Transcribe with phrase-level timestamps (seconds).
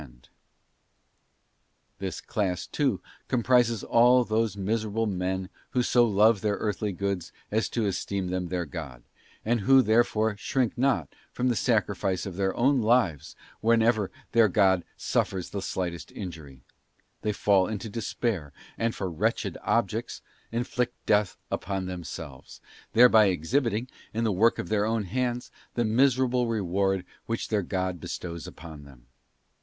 [0.01, 0.29] on bold
[1.99, 6.17] This class, too, comprises all those miserable men who so shippers.
[6.17, 9.03] Jove their earthly goods as to esteem them their god;
[9.45, 14.83] and who therefore shrink not from the sacrifice of their own lives whenever their god
[14.97, 16.61] suffers the slightest injury;
[17.21, 22.59] they fall into despair, and for wretched objects inflict death upon them selves;
[22.93, 27.99] thereby exhibiting, in the work of their own hands, the miserable reward which their god
[27.99, 29.05] bestows upon them.